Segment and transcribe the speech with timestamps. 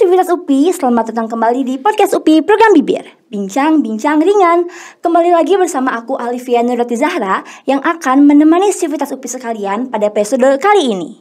[0.00, 3.04] Sivitas UPI, selamat datang kembali di podcast UPI Program Bibir.
[3.28, 4.64] Bincang-bincang ringan.
[5.04, 10.56] Kembali lagi bersama aku Alivia Nurati Zahra Yang akan menemani Sivitas UPI sekalian pada episode
[10.56, 11.20] kali ini.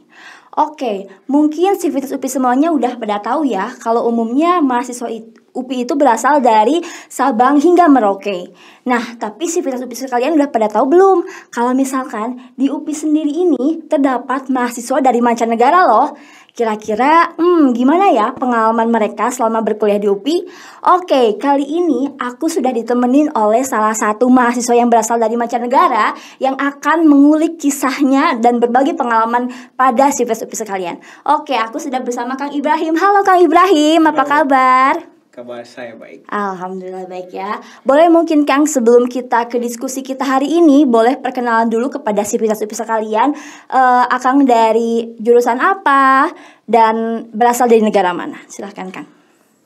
[0.55, 5.11] Oke, mungkin Sivitas UPI semuanya udah pada tahu ya Kalau umumnya mahasiswa
[5.51, 6.79] UPI itu berasal dari
[7.11, 8.55] Sabang hingga Merauke.
[8.87, 11.27] Nah, tapi Sivitas UPI sekalian udah pada tahu belum?
[11.51, 16.15] Kalau misalkan di UPI sendiri ini terdapat mahasiswa dari mancanegara loh
[16.59, 20.43] Kira-kira, hmm, gimana ya pengalaman mereka selama berkuliah di UPI?
[20.91, 26.11] Oke, kali ini aku sudah ditemenin oleh salah satu mahasiswa yang berasal dari mancanegara
[26.43, 29.47] yang akan mengulik kisahnya dan berbagi pengalaman
[29.79, 30.95] pada Sivis UPI sekalian.
[31.31, 32.91] Oke, aku sudah bersama Kang Ibrahim.
[32.99, 35.18] Halo Kang Ibrahim, apa kabar?
[35.29, 36.25] Kabar saya baik.
[36.25, 37.61] Alhamdulillah baik ya.
[37.85, 42.81] Boleh mungkin Kang sebelum kita ke diskusi kita hari ini, boleh perkenalan dulu kepada sivitas-sivitas
[42.81, 43.37] kalian.
[43.69, 46.33] Uh, Akang dari jurusan apa
[46.65, 48.41] dan berasal dari negara mana?
[48.49, 49.05] Silahkan Kang.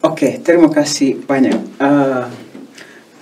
[0.04, 1.80] Oke, okay, terima kasih banyak.
[1.80, 2.28] Uh,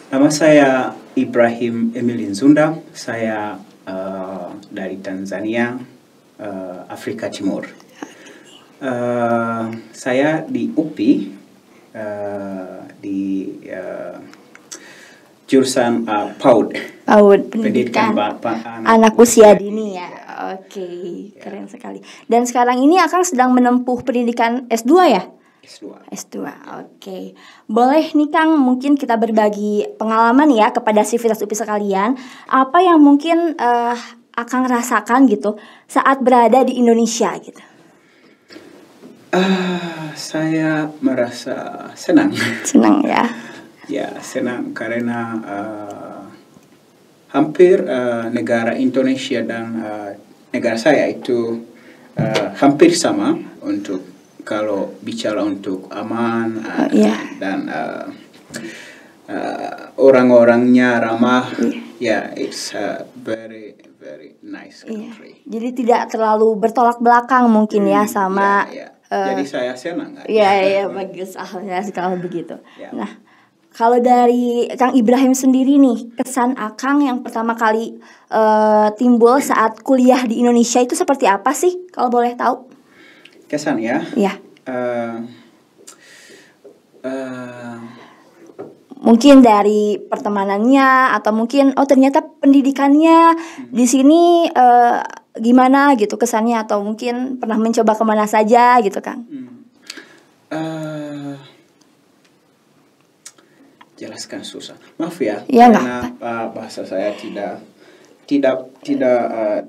[0.09, 2.73] nama saya Ibrahim Emilin Zunda.
[2.89, 5.77] Saya uh, dari Tanzania,
[6.41, 7.69] uh, Afrika Timur.
[8.81, 11.41] Uh, saya di UPI
[11.95, 14.17] uh, di uh,
[15.47, 16.67] jurusan uh, PAUD.
[17.03, 20.09] PAUD pendidikan, pendidikan anak, anak usia dini ya.
[20.42, 21.42] Oke, okay, ya.
[21.44, 22.00] keren sekali.
[22.25, 25.23] Dan sekarang ini akan sedang menempuh pendidikan S2 ya?
[25.62, 26.09] S2.
[26.09, 26.36] S2.
[26.42, 26.50] Oke.
[26.97, 27.23] Okay.
[27.69, 32.17] Boleh nih Kang, mungkin kita berbagi pengalaman ya kepada sivitas UPI sekalian,
[32.50, 33.94] apa yang mungkin uh,
[34.34, 37.62] akan rasakan gitu saat berada di Indonesia gitu.
[39.31, 42.35] Uh, saya merasa senang.
[42.67, 43.23] Senang ya.
[43.88, 46.23] ya senang karena uh,
[47.31, 50.11] hampir uh, negara Indonesia dan uh,
[50.51, 51.63] negara saya itu
[52.19, 54.03] uh, hampir sama untuk
[54.43, 57.19] kalau bicara untuk aman uh, oh, yeah.
[57.39, 58.11] dan uh,
[59.31, 61.56] uh, orang-orangnya ramah.
[61.56, 61.79] Yeah.
[62.03, 65.07] yeah, it's a very very nice iya.
[65.07, 65.39] country.
[65.47, 65.56] Yeah.
[65.56, 68.51] Jadi tidak terlalu bertolak belakang mungkin ya hmm, ya sama.
[68.67, 70.16] Yeah, yeah Uh, Jadi saya senang.
[70.23, 72.55] Iya iya bagus akhirnya kalau begitu.
[72.79, 72.95] Ya.
[72.95, 73.11] Nah
[73.75, 78.00] kalau dari Kang Ibrahim sendiri nih kesan Akang yang pertama kali
[78.31, 82.71] uh, timbul saat kuliah di Indonesia itu seperti apa sih kalau boleh tahu?
[83.51, 84.00] Kesan ya?
[84.16, 84.39] Iya.
[84.63, 85.27] Uh,
[87.03, 87.75] uh,
[89.01, 93.73] mungkin dari pertemanannya atau mungkin oh ternyata pendidikannya hmm.
[93.73, 95.01] di sini uh,
[95.40, 99.24] gimana gitu kesannya atau mungkin pernah mencoba ke mana saja gitu kan?
[99.31, 99.52] Hmm.
[100.52, 101.36] Uh,
[103.96, 104.75] jelaskan susah.
[105.00, 107.64] Maaf ya, ya karena uh, bahasa saya tidak
[108.28, 109.59] tidak tidak uh,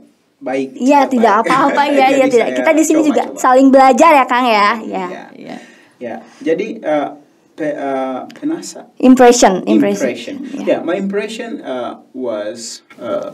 [0.42, 0.74] baik.
[0.74, 2.58] Iya tidak apa-apa ya ya tidak.
[2.58, 3.38] Kita di sini juga coba.
[3.38, 4.68] saling belajar ya Kang ya.
[4.82, 5.06] Ya.
[5.06, 5.24] Ya.
[5.38, 5.56] ya.
[6.02, 6.14] ya.
[6.42, 7.21] Jadi uh,
[7.62, 8.90] uh, penasa.
[8.98, 9.62] Impression.
[9.68, 10.36] Impression.
[10.36, 10.36] impression.
[10.52, 10.66] Yeah.
[10.66, 12.82] yeah, my impression uh, was.
[12.98, 13.32] Uh,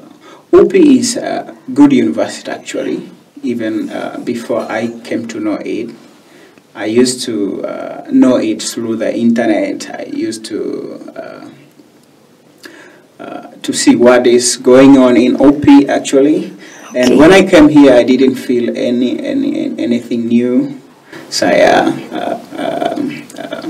[0.53, 3.11] UP is a good university actually.
[3.43, 5.91] Even uh, before I came to know it,
[6.75, 9.91] I used to uh, know it through the internet.
[9.91, 11.51] I used to uh,
[13.21, 16.57] uh to see what is going on in OP actually.
[16.91, 17.01] Okay.
[17.01, 20.81] And when I came here, I didn't feel any any anything new.
[21.29, 23.69] Saya uh, um, uh,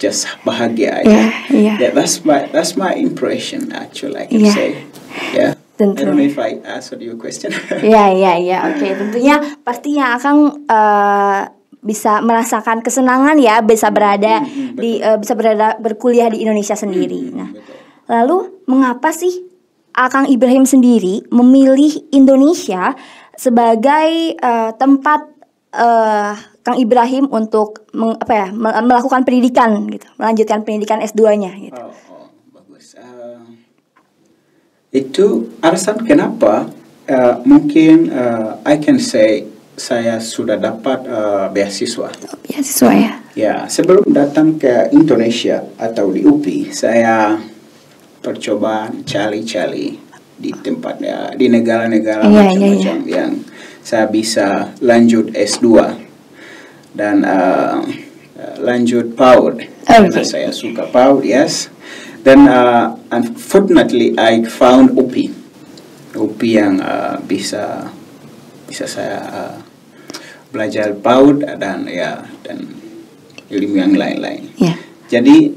[0.00, 1.04] just bahagia.
[1.04, 1.76] Yeah, yeah.
[1.76, 1.90] yeah.
[1.92, 4.24] That's my that's my impression actually.
[4.24, 4.56] I can yeah.
[4.56, 4.68] say.
[5.36, 5.52] Yeah.
[5.76, 6.00] Tentu.
[6.00, 7.52] I don't know if I answered your question.
[7.80, 8.68] Ya, ya, ya.
[8.68, 11.40] Oke, tentunya pastinya akan uh,
[11.80, 16.76] bisa merasakan kesenangan ya bisa berada hmm, hmm, di uh, bisa berada berkuliah di Indonesia
[16.76, 17.32] sendiri.
[17.32, 17.76] Hmm, nah, betul.
[18.12, 18.38] lalu
[18.68, 19.48] mengapa sih
[19.96, 22.94] Akang Ibrahim sendiri memilih Indonesia
[23.34, 25.20] sebagai uh, tempat
[25.72, 28.46] uh, Kang Ibrahim untuk meng, apa ya
[28.84, 31.80] melakukan pendidikan gitu, melanjutkan pendidikan S2-nya gitu.
[31.80, 33.00] Oh, oh bagus.
[33.00, 33.56] Uh,
[34.92, 36.68] itu alasan kenapa
[37.08, 39.48] uh, mungkin uh, I can say
[39.80, 42.12] saya sudah dapat uh, beasiswa.
[42.44, 43.12] beasiswa ya?
[43.32, 47.40] Ya, sebelum datang ke Indonesia atau di UPI, saya
[48.20, 49.96] percoba cari-cari
[50.36, 53.16] di tempatnya di negara-negara yeah, macam-macam yeah, yeah.
[53.16, 53.30] yang
[53.80, 55.66] saya bisa lanjut S2
[56.94, 57.82] dan uh,
[58.60, 59.64] lanjut PAUD.
[59.64, 59.68] Okay.
[59.86, 61.68] Karena saya suka PAUD, yes.
[62.20, 65.32] Then uh, unfortunately I found UPI,
[66.12, 67.88] UPI yang uh, bisa
[68.68, 69.56] bisa saya uh,
[70.52, 72.68] belajar PAUD dan ya dan
[73.50, 74.52] ilmu yang lain-lain.
[74.60, 74.76] Yeah.
[75.10, 75.50] Jadi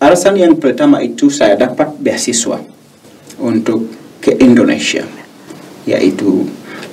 [0.00, 2.62] alasan yang pertama itu saya dapat beasiswa
[3.42, 3.90] untuk
[4.22, 5.02] ke Indonesia,
[5.82, 6.46] yaitu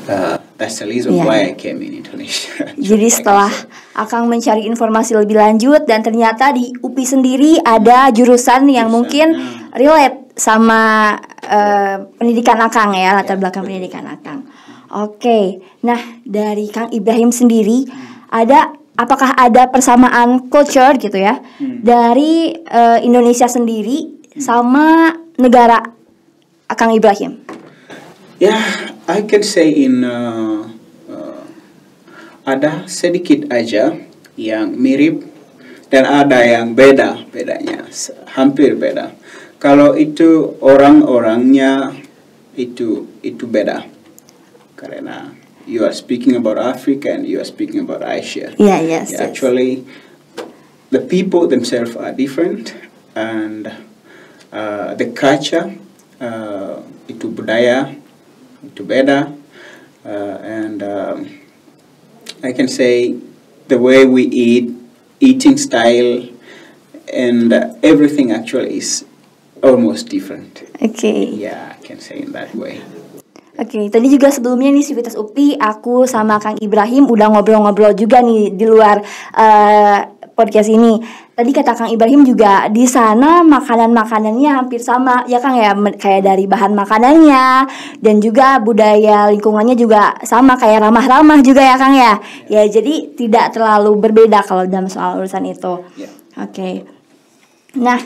[0.10, 1.26] uh, that's the reason yeah.
[1.28, 2.72] why I came in Indonesia.
[2.92, 3.52] Jadi setelah
[3.96, 9.28] akan mencari informasi lebih lanjut dan ternyata di UPI sendiri ada jurusan yang jurusan, mungkin
[9.36, 11.16] uh, relate sama
[11.48, 13.72] uh, pendidikan Akang ya latar yeah, belakang betul.
[13.72, 14.40] pendidikan Akang.
[14.96, 15.46] Oke, okay.
[15.84, 18.32] nah dari Kang Ibrahim sendiri hmm.
[18.32, 21.84] ada apakah ada persamaan culture gitu ya hmm.
[21.84, 24.40] dari uh, Indonesia sendiri hmm.
[24.40, 25.84] sama negara
[26.74, 27.44] Kang Ibrahim?
[28.36, 28.64] Ya, yeah,
[29.08, 30.68] I can say in uh,
[31.08, 31.44] uh,
[32.44, 33.96] ada sedikit aja
[34.36, 35.24] yang mirip
[35.88, 37.88] dan ada yang beda bedanya
[38.36, 39.16] hampir beda.
[39.56, 41.96] Kalau itu orang-orangnya
[42.60, 43.88] itu itu beda
[44.76, 45.32] karena
[45.64, 48.52] you are speaking about Africa and you are speaking about Asia.
[48.60, 49.16] Yeah, yes.
[49.16, 49.20] Yeah, yes.
[49.24, 49.88] Actually,
[50.92, 52.76] the people themselves are different
[53.16, 53.72] and
[54.52, 55.72] uh, the culture
[56.20, 57.96] uh, itu budaya
[58.76, 59.34] to better.
[60.06, 61.40] Uh, and um,
[62.44, 63.18] I can say
[63.68, 64.74] the way we eat,
[65.20, 66.30] eating style,
[67.12, 69.06] and everything actually is
[69.64, 70.64] almost different.
[70.82, 71.26] Okay.
[71.26, 72.82] Yeah, I can say in that way.
[73.56, 78.20] Oke, okay, tadi juga sebelumnya nih Sivitas UPI, aku sama Kang Ibrahim udah ngobrol-ngobrol juga
[78.20, 79.00] nih di luar
[79.32, 80.00] uh,
[80.36, 81.00] podcast ini.
[81.36, 86.46] Tadi kata Kang Ibrahim juga di sana makanan-makanannya hampir sama ya Kang ya kayak dari
[86.46, 87.68] bahan makanannya
[88.04, 92.20] dan juga budaya lingkungannya juga sama kayak ramah-ramah juga ya Kang ya.
[92.52, 95.82] Ya jadi tidak terlalu berbeda kalau dalam soal urusan itu.
[95.96, 96.12] Yeah.
[96.36, 96.52] Oke.
[96.52, 96.74] Okay.
[97.76, 98.00] Nah,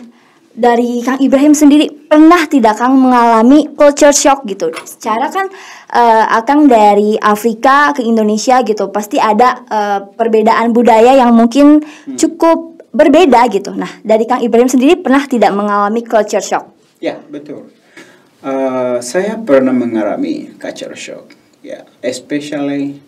[0.53, 4.73] dari Kang Ibrahim sendiri pernah tidak Kang mengalami culture shock gitu?
[4.83, 5.45] Secara kan
[5.93, 12.17] uh, Akang dari Afrika ke Indonesia gitu, pasti ada uh, perbedaan budaya yang mungkin hmm.
[12.17, 13.71] cukup berbeda gitu.
[13.77, 16.73] Nah, dari Kang Ibrahim sendiri pernah tidak mengalami culture shock?
[16.97, 17.69] Ya, betul.
[18.41, 21.35] Uh, saya pernah mengalami culture shock.
[21.59, 23.03] Ya, especially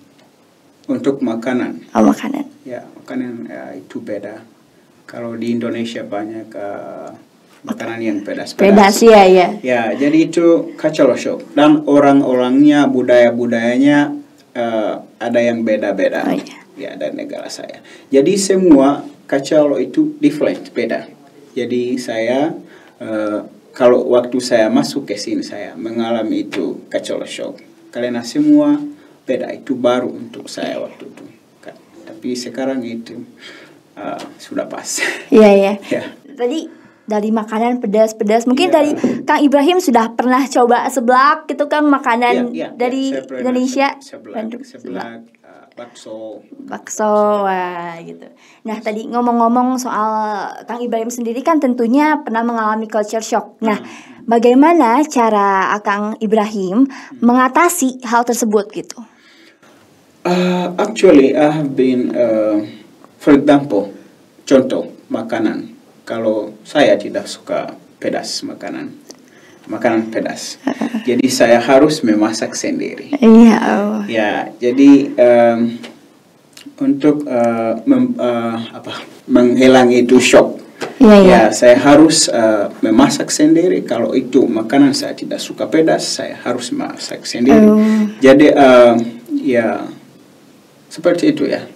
[0.91, 1.87] untuk makanan.
[1.95, 2.45] Oh, makanan.
[2.67, 4.43] Ya, makanan ya, itu beda.
[5.07, 7.30] Kalau di Indonesia banyak uh,
[7.61, 8.57] makanan yang pedas.
[8.57, 9.47] Pedas, ya ya.
[9.61, 14.17] Ya, jadi itu kacau shock dan orang-orangnya budaya-budayanya
[14.57, 16.25] uh, ada yang beda-beda.
[16.25, 16.57] Oh, iya.
[16.79, 17.83] Ya, dari negara saya.
[18.09, 21.05] Jadi semua kacau itu different, beda.
[21.53, 22.55] Jadi saya
[22.97, 27.61] uh, kalau waktu saya masuk ke sini saya mengalami itu kacau shock.
[27.91, 28.79] Karena semua
[29.27, 31.25] beda itu baru untuk saya waktu itu.
[32.01, 33.21] Tapi sekarang itu
[33.97, 35.01] uh, sudah pas.
[35.29, 35.73] Iya, iya.
[36.01, 36.03] ya.
[36.33, 36.80] Tadi
[37.11, 38.47] dari makanan pedas-pedas.
[38.47, 38.75] Mungkin yeah.
[38.79, 38.91] dari
[39.27, 43.39] Kang Ibrahim sudah pernah coba seblak gitu Kang makanan yeah, yeah, dari yeah.
[43.43, 43.87] Indonesia.
[43.99, 46.39] Seblak, seblak, uh, bakso.
[46.63, 48.31] Bakso, wah gitu.
[48.63, 50.11] Nah tadi ngomong-ngomong soal
[50.63, 53.59] Kang Ibrahim sendiri kan tentunya pernah mengalami culture shock.
[53.59, 54.31] Nah hmm.
[54.31, 57.19] bagaimana cara Kang Ibrahim hmm.
[57.19, 59.03] mengatasi hal tersebut gitu?
[60.21, 62.61] Uh, actually, I have been, uh,
[63.17, 63.89] for example,
[64.45, 65.70] contoh makanan
[66.11, 68.91] kalau saya tidak suka pedas makanan.
[69.71, 70.59] Makanan pedas.
[71.07, 73.15] Jadi saya harus memasak sendiri.
[73.15, 75.59] Iya ya jadi um,
[76.83, 80.59] untuk uh, mem, uh, apa menghilang itu shock.
[80.97, 81.21] Ya, ya.
[81.21, 83.85] ya saya harus uh, memasak sendiri.
[83.87, 87.65] Kalau itu makanan saya tidak suka pedas saya harus masak sendiri.
[87.65, 88.11] Uh.
[88.19, 88.93] jadi uh,
[89.41, 89.87] ya
[90.91, 91.70] seperti itu ya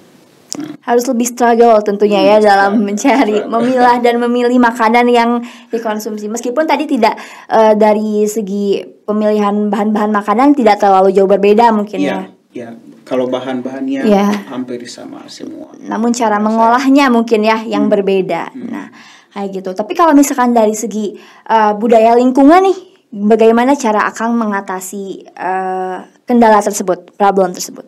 [0.86, 5.42] harus lebih struggle tentunya ya dalam mencari memilah dan memilih makanan yang
[5.74, 6.30] dikonsumsi.
[6.30, 7.18] Meskipun tadi tidak
[7.50, 12.70] uh, dari segi pemilihan bahan-bahan makanan tidak terlalu jauh berbeda mungkin ya ya, ya.
[13.04, 14.48] kalau bahan-bahannya ya.
[14.48, 15.74] hampir sama semua.
[15.82, 17.94] Namun cara mengolahnya mungkin ya yang hmm.
[17.94, 18.44] berbeda.
[18.54, 18.70] Hmm.
[18.70, 18.88] nah
[19.36, 19.76] kayak gitu.
[19.76, 21.18] Tapi kalau misalkan dari segi
[21.52, 22.78] uh, budaya lingkungan nih
[23.12, 27.84] bagaimana cara akang mengatasi uh, kendala tersebut problem tersebut?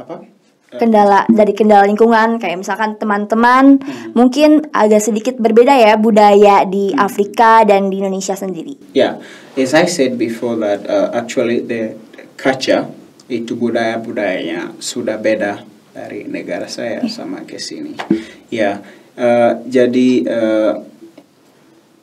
[0.00, 0.37] Apa
[0.68, 4.12] kendala dari kendala lingkungan kayak misalkan teman-teman hmm.
[4.12, 7.00] mungkin agak sedikit berbeda ya budaya di hmm.
[7.00, 8.76] Afrika dan di Indonesia sendiri.
[8.92, 9.16] Yeah,
[9.56, 11.96] as I said before that uh, actually the
[12.36, 12.84] culture
[13.32, 15.64] itu budaya budayanya sudah beda
[15.96, 17.08] dari negara saya yeah.
[17.08, 17.96] sama ke sini.
[18.52, 18.84] Ya,
[19.16, 20.72] uh, jadi uh,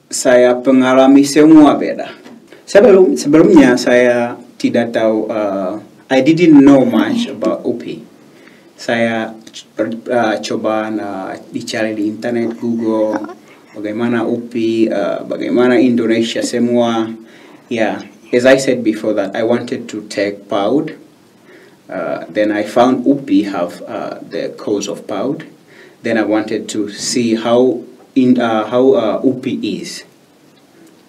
[0.10, 2.10] saya pengalami semua beda.
[2.66, 5.78] Sebelum sebelumnya saya tidak tahu uh,
[6.10, 8.15] I didn't know much about UPI
[8.76, 9.32] saya
[9.80, 13.16] uh, coba uh, dicari di internet Google
[13.72, 17.08] bagaimana UPI uh, bagaimana Indonesia semua.
[17.66, 17.96] Ya yeah,
[18.36, 21.06] as I said before that I wanted to take PAUD
[21.90, 25.46] uh, then I found UPI have uh, the cause of PAUD.
[26.02, 27.82] Then I wanted to see how
[28.16, 30.06] in uh, how uh, UPI is.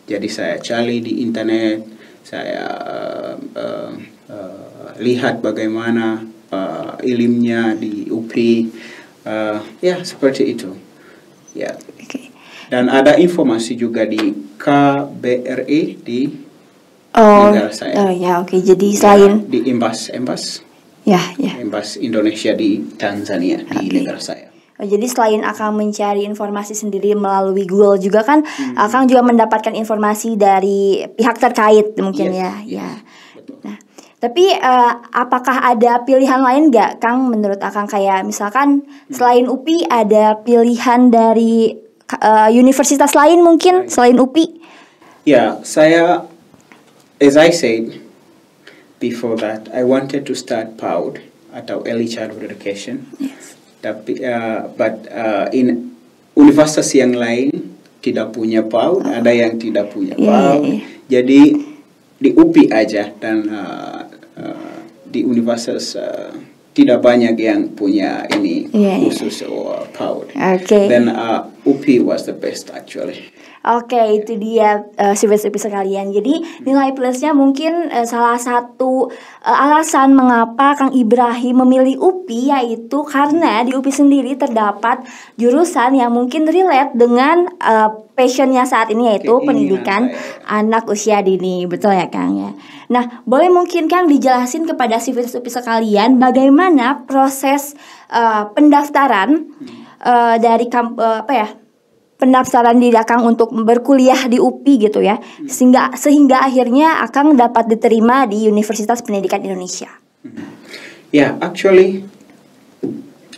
[0.07, 1.83] Jadi saya cari di internet
[2.23, 3.93] saya uh, uh,
[4.31, 6.23] uh, lihat bagaimana
[6.53, 8.55] uh, ilmunya di UPI
[9.27, 10.71] uh, ya seperti itu
[11.57, 12.31] ya okay.
[12.69, 16.21] dan ada informasi juga di KBRI di
[17.17, 18.61] oh, negara saya oh ya oke okay.
[18.63, 20.61] jadi selain ya, di embas embas
[21.07, 26.77] ya ya embas Indonesia di Tanzania di negara saya Oh, jadi selain akan mencari informasi
[26.77, 28.77] sendiri melalui Google juga kan, hmm.
[28.77, 32.53] Akang juga mendapatkan informasi dari pihak terkait mungkin yes, ya.
[32.61, 32.89] Yes, ya.
[34.17, 37.29] Tapi uh, apakah ada pilihan lain nggak, Kang?
[37.29, 38.83] Menurut Akang kayak misalkan
[39.13, 41.77] selain UPI ada pilihan dari
[42.17, 44.65] uh, universitas lain mungkin selain UPI?
[45.29, 46.25] Ya, saya,
[47.21, 48.01] as I said
[49.03, 51.21] before that, I wanted to start PAUD
[51.53, 53.11] atau Early Childhood Education.
[53.21, 53.57] Yes
[53.87, 55.95] tapi uh, but uh, in
[56.35, 57.55] universitas yang lain
[58.03, 59.07] tidak punya PAUD, oh.
[59.07, 60.43] ada yang tidak punya yeah, PAUD.
[60.43, 60.83] Yeah, yeah.
[61.07, 61.41] Jadi
[62.17, 63.96] di UPI aja dan uh,
[65.17, 66.29] di universitas uh,
[66.77, 69.09] tidak banyak yang punya ini yeah, iya.
[69.09, 69.89] khusus yeah.
[69.97, 70.37] PAUD.
[70.37, 70.93] Okay.
[70.93, 73.33] Then uh, UPI was the best actually.
[73.67, 76.15] Oke, okay, itu dia uh, siswa-siswi sekalian.
[76.15, 79.11] Jadi nilai plusnya mungkin uh, salah satu
[79.43, 85.03] uh, alasan mengapa Kang Ibrahim memilih UPI yaitu karena di UPI sendiri terdapat
[85.35, 90.63] jurusan yang mungkin relate dengan uh, passionnya saat ini yaitu Keinginan pendidikan saya.
[90.63, 92.55] anak usia dini, betul ya Kang ya.
[92.87, 97.75] Nah, boleh mungkin Kang dijelasin kepada siswa-siswi sekalian bagaimana proses
[98.15, 99.51] uh, pendaftaran
[100.07, 101.49] uh, dari kamp uh, apa ya?
[102.17, 108.25] Pendaftaran di Akang untuk berkuliah di UPI gitu ya sehingga sehingga akhirnya Akang dapat diterima
[108.25, 109.89] di Universitas Pendidikan Indonesia.
[110.27, 110.33] Ya,
[111.13, 112.03] yeah, actually,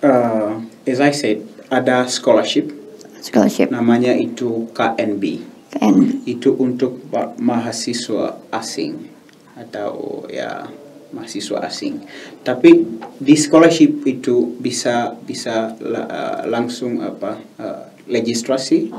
[0.00, 0.56] uh,
[0.88, 2.73] as I said, ada scholarship.
[3.20, 3.68] Scholarship.
[3.68, 5.44] Namanya itu KNB.
[5.76, 6.25] KNB.
[6.25, 7.04] Itu untuk
[7.37, 9.12] mahasiswa asing
[9.52, 10.64] atau ya
[11.12, 12.00] mahasiswa asing.
[12.40, 12.88] Tapi
[13.20, 18.91] di scholarship itu bisa bisa uh, langsung apa uh, legislasi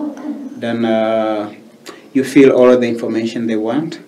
[0.59, 1.55] Then uh,
[2.11, 4.03] you fill all of the information they want.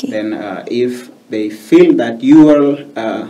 [0.00, 0.10] Okay.
[0.10, 3.28] Then uh, if they feel that you are uh,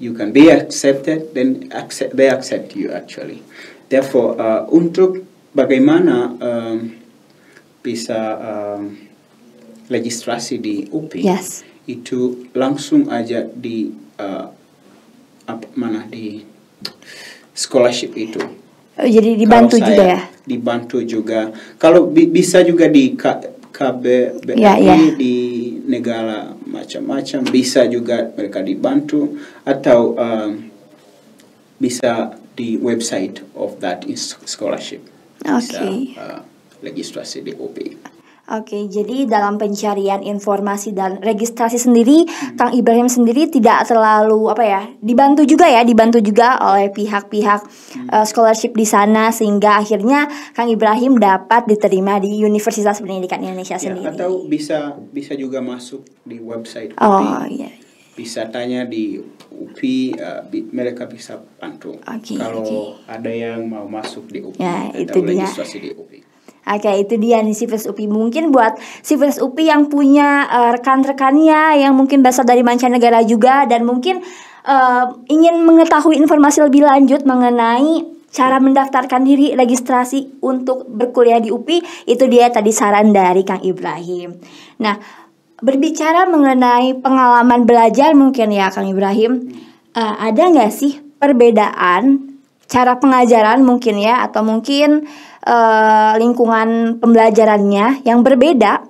[0.00, 3.44] you can be accepted, then accept, they accept you actually.
[3.92, 5.20] Therefore, uh, untuk
[5.52, 6.96] bagaimana um,
[7.84, 8.96] bisa um,
[9.92, 11.66] legislasi di UPI yes.
[11.84, 14.46] itu langsung aja di uh,
[15.44, 16.46] apa mana di
[17.52, 18.38] scholarship itu
[19.06, 20.20] jadi dibantu juga ya?
[20.44, 21.40] Dibantu juga.
[21.76, 23.14] Kalau bi bisa juga di
[23.70, 24.96] KBBI ya, ya.
[25.16, 25.36] di
[25.86, 30.50] negara macam-macam bisa juga mereka dibantu atau um,
[31.80, 34.04] bisa di website of that
[34.44, 35.00] scholarship.
[35.48, 35.72] Oke.
[35.72, 36.12] Okay.
[36.20, 36.44] uh,
[36.84, 38.19] legislasi di UPI.
[38.50, 42.58] Oke, jadi dalam pencarian informasi dan registrasi sendiri, hmm.
[42.58, 48.08] Kang Ibrahim sendiri tidak terlalu apa ya, dibantu juga ya, dibantu juga oleh pihak-pihak hmm.
[48.10, 53.86] uh, scholarship di sana sehingga akhirnya Kang Ibrahim dapat diterima di Universitas Pendidikan Indonesia ya,
[53.86, 54.18] sendiri.
[54.18, 57.06] Atau bisa bisa juga masuk di website UPI.
[57.06, 57.70] Oh iya.
[58.18, 59.14] Bisa tanya di
[59.46, 62.02] UPI, uh, bi mereka bisa bantu.
[62.02, 63.14] Okay, Kalau okay.
[63.14, 65.46] ada yang mau masuk di UPI ya, atau itu dia.
[65.78, 66.29] di UPI.
[66.68, 68.06] Oke, itu dia nih Sivers UPI.
[68.06, 73.88] Mungkin buat Sivers UPI yang punya uh, rekan-rekannya yang mungkin berasal dari mancanegara juga dan
[73.88, 74.20] mungkin
[74.68, 82.06] uh, ingin mengetahui informasi lebih lanjut mengenai cara mendaftarkan diri registrasi untuk berkuliah di UPI,
[82.06, 84.38] itu dia tadi saran dari Kang Ibrahim.
[84.78, 84.94] Nah,
[85.58, 89.50] berbicara mengenai pengalaman belajar mungkin ya Kang Ibrahim,
[89.98, 92.30] uh, ada nggak sih perbedaan
[92.70, 95.10] cara pengajaran mungkin ya atau mungkin
[95.46, 98.84] uh, lingkungan pembelajarannya yang berbeda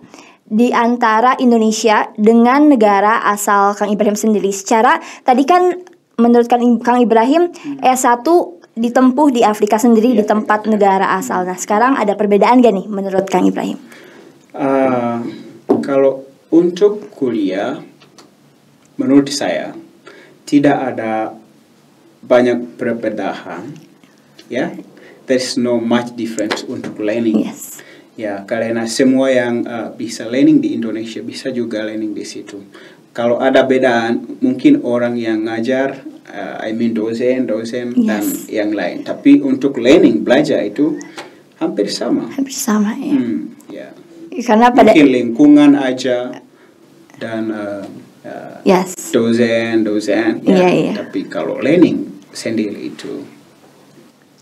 [0.50, 4.50] di antara Indonesia dengan negara asal Kang Ibrahim sendiri.
[4.50, 5.78] Secara tadi kan
[6.18, 7.80] menurut Kang Ibrahim hmm.
[7.86, 8.26] S1
[8.74, 10.74] ditempuh di Afrika sendiri ya, di tempat ya.
[10.74, 11.46] negara asal.
[11.46, 13.78] Nah, sekarang ada perbedaan gak nih menurut Kang Ibrahim?
[14.50, 15.22] Uh,
[15.78, 17.78] kalau untuk kuliah
[18.98, 19.72] menurut saya
[20.44, 21.30] tidak ada
[22.20, 23.70] banyak perbedaan
[24.50, 24.74] ya
[25.30, 27.46] there's no much difference untuk learning.
[27.46, 27.78] Yes.
[28.18, 32.58] Ya, karena semua yang uh, bisa learning di Indonesia bisa juga learning di situ.
[33.14, 38.06] Kalau ada bedaan, mungkin orang yang ngajar, uh, I mean dosen, dosen yes.
[38.10, 39.06] dan yang lain.
[39.06, 40.98] Tapi untuk learning belajar itu
[41.62, 42.26] hampir sama.
[42.34, 43.14] Hampir sama ya.
[43.14, 43.38] Hmm,
[43.70, 43.88] ya.
[44.42, 46.34] Karena pada mungkin lingkungan aja
[47.16, 47.86] dan uh,
[48.26, 49.14] uh, yes.
[49.14, 50.42] dosen, dosen.
[50.44, 50.66] Ya.
[50.66, 50.94] Yeah, yeah.
[50.98, 53.39] Tapi kalau learning sendiri itu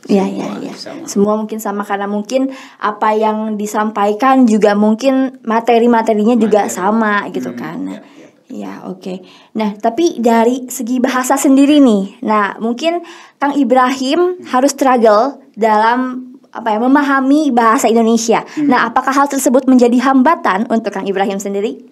[0.09, 0.73] Iya, iya, iya.
[1.05, 2.49] Semua mungkin sama karena mungkin
[2.81, 7.79] apa yang disampaikan juga mungkin materi-materinya juga sama gitu hmm, kan.
[7.85, 8.29] Ya, ya.
[8.49, 9.05] Ya, oke.
[9.05, 9.17] Okay.
[9.61, 12.25] Nah, tapi dari segi bahasa sendiri nih.
[12.25, 13.05] Nah, mungkin
[13.37, 18.49] Kang Ibrahim harus struggle dalam apa ya, memahami bahasa Indonesia.
[18.57, 18.73] Hmm.
[18.73, 21.85] Nah, apakah hal tersebut menjadi hambatan untuk Kang Ibrahim sendiri?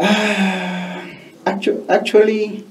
[0.00, 1.04] Uh,
[1.44, 2.64] actually,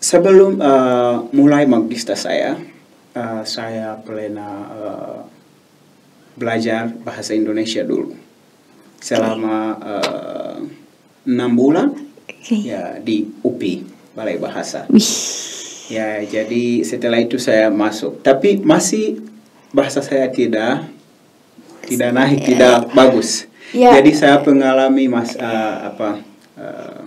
[0.00, 2.56] sebelum uh, mulai magista saya,
[3.16, 5.20] uh, saya pernah uh,
[6.36, 8.12] belajar bahasa Indonesia dulu
[9.00, 10.56] selama uh,
[11.24, 11.88] enam bulan
[12.28, 12.70] okay.
[12.70, 14.88] ya di UPI Balai Bahasa.
[15.86, 19.22] Ya jadi setelah itu saya masuk, tapi masih
[19.70, 20.82] bahasa saya tidak
[21.86, 22.48] tidak naik, yeah.
[22.50, 23.46] tidak bagus.
[23.70, 23.94] Yeah.
[23.98, 26.22] Jadi saya mengalami mas uh, apa
[26.58, 27.02] uh,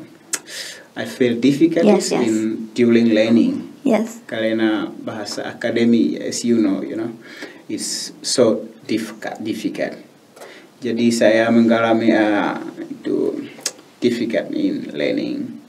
[0.96, 2.28] I feel difficult yes, yes.
[2.28, 3.70] in during learning.
[3.84, 4.20] Yes.
[4.28, 7.14] Karena bahasa akademi, as you know, you know,
[7.70, 9.40] is so difficult.
[9.40, 9.96] difficult.
[10.80, 13.48] Jadi saya mengalami uh, itu
[14.00, 15.60] difficult in learning.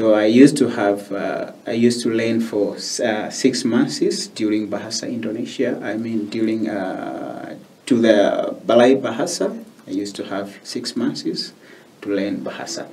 [0.00, 4.00] Though I used to have, uh, I used to learn for uh, six months
[4.32, 5.76] during Bahasa Indonesia.
[5.84, 9.52] I mean, during uh, to the Balai Bahasa,
[9.84, 11.52] I used to have six months
[12.00, 12.88] to learn Bahasa.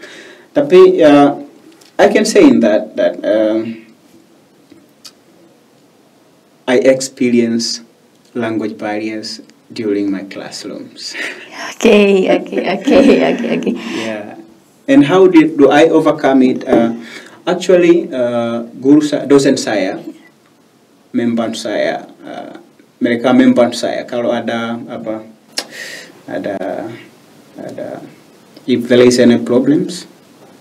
[0.52, 1.47] Tapi uh,
[1.98, 3.86] I can say in that that um,
[6.68, 7.82] I experience
[8.34, 9.42] language barriers
[9.74, 11.18] during my classrooms.
[11.76, 13.74] okay, okay, okay, okay, okay.
[13.98, 14.38] Yeah,
[14.88, 16.62] and how did do I overcome it?
[16.64, 16.94] Uh,
[17.50, 19.98] actually, uh, guru sa dosen saya
[21.12, 22.06] membantu saya.
[22.22, 25.22] Uh, mereka membantu saya kalau ada apa
[26.26, 26.58] ada
[27.58, 28.02] ada
[28.66, 30.10] if there is any problems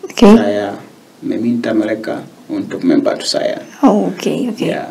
[0.04, 0.36] okay.
[0.36, 0.76] saya
[1.24, 3.62] meminta mereka untuk membantu saya.
[3.80, 4.56] Oh, oke, okay, oke.
[4.58, 4.68] Okay.
[4.72, 4.84] Ya.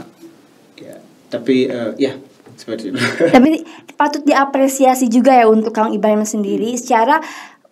[0.76, 0.96] Ya,
[1.30, 2.18] tapi uh, ya
[2.56, 3.00] seperti itu.
[3.36, 3.64] Tapi
[4.00, 7.20] patut diapresiasi juga ya untuk Kang Ibrahim sendiri secara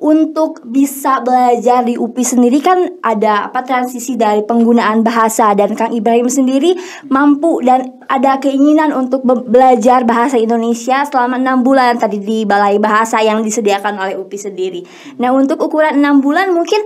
[0.04, 5.96] untuk bisa belajar di UPI sendiri kan ada apa transisi dari penggunaan bahasa dan Kang
[5.96, 6.76] Ibrahim sendiri
[7.08, 13.24] mampu dan ada keinginan untuk belajar bahasa Indonesia selama enam bulan tadi di balai bahasa
[13.24, 14.82] yang disediakan oleh UPI sendiri.
[15.24, 16.84] Nah untuk ukuran enam bulan mungkin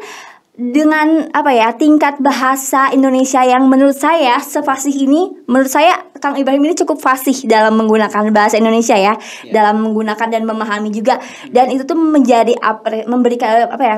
[0.58, 6.66] dengan apa ya tingkat bahasa Indonesia yang menurut saya sefasih ini menurut saya Kang Ibrahim
[6.66, 9.54] ini cukup fasih dalam menggunakan bahasa Indonesia ya yeah.
[9.54, 11.22] dalam menggunakan dan memahami juga
[11.54, 13.98] dan itu tuh menjadi apre, memberikan apa ya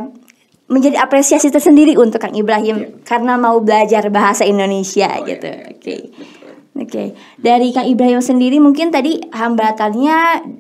[0.68, 2.92] menjadi apresiasi tersendiri untuk Kang Ibrahim yeah.
[3.08, 5.72] karena mau belajar bahasa Indonesia oh, gitu oke yeah.
[5.72, 6.00] oke okay.
[6.76, 7.08] okay.
[7.40, 10.18] dari Kang Ibrahim sendiri mungkin tadi hambatannya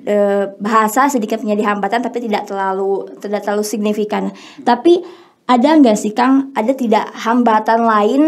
[0.07, 0.15] e,
[0.63, 4.31] bahasa sedikit menjadi hambatan tapi tidak terlalu tidak terlalu signifikan
[4.63, 6.53] tapi ada nggak sih Kang?
[6.53, 8.21] Ada tidak hambatan lain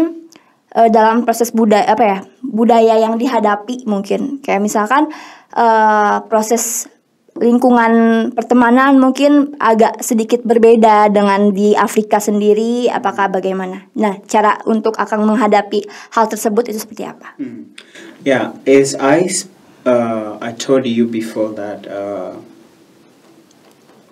[0.74, 4.42] uh, dalam proses budaya apa ya budaya yang dihadapi mungkin?
[4.42, 5.06] Kayak misalkan
[5.54, 6.90] uh, proses
[7.38, 12.90] lingkungan pertemanan mungkin agak sedikit berbeda dengan di Afrika sendiri.
[12.90, 13.86] Apakah bagaimana?
[13.94, 15.86] Nah cara untuk akan menghadapi
[16.18, 17.38] hal tersebut itu seperti apa?
[17.38, 17.70] Hmm.
[18.26, 19.30] ya yeah, as I
[19.86, 22.34] uh, I told you before that uh,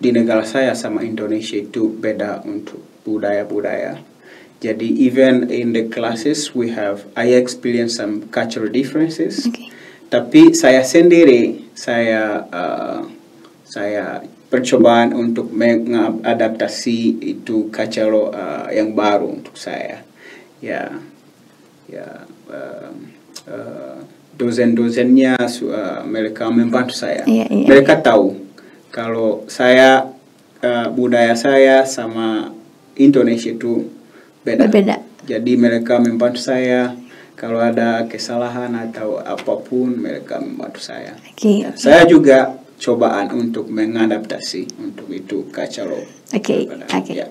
[0.00, 4.02] di negara saya sama Indonesia itu beda untuk budaya-budaya.
[4.60, 9.48] Jadi even in the classes we have I experience some cultural differences.
[9.48, 9.72] Okay.
[10.12, 13.08] Tapi saya sendiri saya uh,
[13.64, 20.02] saya percobaan untuk mengadaptasi itu cultural uh, yang baru untuk saya.
[20.60, 20.92] Ya,
[21.88, 22.92] ya uh,
[23.48, 23.98] uh,
[24.36, 27.24] dosen-dosennya uh, mereka membantu saya.
[27.24, 28.36] Yeah, yeah, mereka tahu
[28.90, 30.10] kalau saya
[30.60, 32.50] uh, budaya saya sama
[32.98, 33.86] Indonesia itu
[34.42, 34.66] beda.
[34.66, 34.96] Berbeda.
[35.28, 36.96] Jadi mereka membantu saya
[37.36, 41.16] kalau ada kesalahan atau apa pun mereka membantu saya.
[41.36, 41.70] Okay, ya.
[41.76, 45.92] Saya juga cobaan untuk mengadaptasi untuk itu kacau.
[45.92, 46.88] Oke, okay, oke.
[46.88, 47.14] Okay.
[47.24, 47.28] Ya.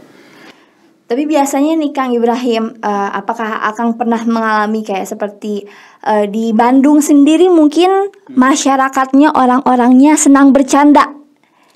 [1.09, 5.65] Tapi biasanya nih Kang Ibrahim, uh, apakah akan pernah mengalami kayak seperti
[6.05, 8.37] uh, di Bandung sendiri mungkin hmm.
[8.37, 11.19] masyarakatnya orang-orangnya senang bercanda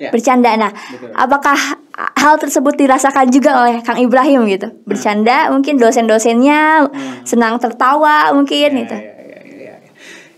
[0.03, 0.11] yeah.
[0.13, 0.51] bercanda.
[0.57, 1.11] Nah, Betul.
[1.15, 1.59] apakah
[1.93, 4.67] hal tersebut dirasakan juga oleh Kang Ibrahim gitu?
[4.69, 4.81] Hmm.
[4.85, 5.49] Bercanda, hmm.
[5.57, 7.27] mungkin dosen-dosennya hmm.
[7.27, 8.97] senang tertawa mungkin ya, gitu.
[8.97, 9.75] Ya, ya, ya, ya.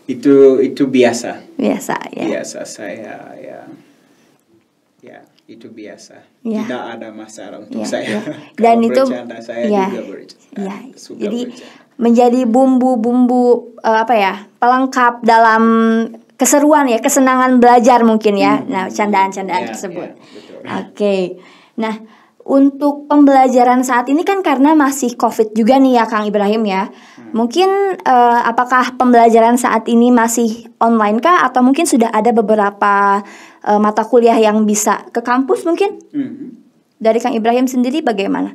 [0.06, 1.56] Itu itu biasa.
[1.56, 2.26] Biasa ya.
[2.28, 3.60] Biasa saya ya.
[5.00, 6.18] Ya, itu biasa.
[6.44, 6.66] Ya.
[6.66, 8.20] Tidak ada masalah untuk ya, saya.
[8.20, 8.22] Ya.
[8.64, 9.04] Dan itu
[9.40, 10.60] saya ya, juga bercanda.
[10.60, 10.76] Ya.
[10.98, 11.96] Jadi bercanda.
[11.96, 14.34] menjadi bumbu-bumbu uh, apa ya?
[14.60, 15.64] pelengkap dalam
[16.36, 18.60] keseruan ya, kesenangan belajar mungkin ya.
[18.60, 18.68] Hmm.
[18.68, 20.10] Nah, candaan-candaan yeah, tersebut.
[20.10, 20.92] Yeah, Oke.
[20.94, 21.22] Okay.
[21.78, 21.96] Nah,
[22.46, 26.94] untuk pembelajaran saat ini kan karena masih Covid juga nih ya Kang Ibrahim ya.
[27.18, 27.34] Hmm.
[27.34, 27.70] Mungkin
[28.06, 33.26] uh, apakah pembelajaran saat ini masih online kah atau mungkin sudah ada beberapa
[33.66, 35.98] uh, mata kuliah yang bisa ke kampus mungkin?
[36.14, 36.62] Hmm.
[37.02, 38.54] Dari Kang Ibrahim sendiri bagaimana?